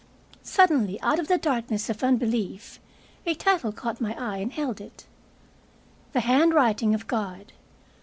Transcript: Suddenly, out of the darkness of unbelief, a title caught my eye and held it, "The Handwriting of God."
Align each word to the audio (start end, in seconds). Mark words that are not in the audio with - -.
Suddenly, 0.41 0.99
out 1.01 1.19
of 1.19 1.27
the 1.27 1.37
darkness 1.37 1.87
of 1.87 2.03
unbelief, 2.03 2.79
a 3.23 3.35
title 3.35 3.71
caught 3.71 4.01
my 4.01 4.15
eye 4.17 4.37
and 4.37 4.51
held 4.51 4.81
it, 4.81 5.05
"The 6.13 6.21
Handwriting 6.21 6.95
of 6.95 7.05
God." 7.05 7.53